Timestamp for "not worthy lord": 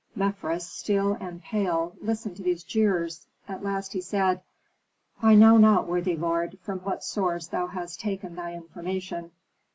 5.57-6.57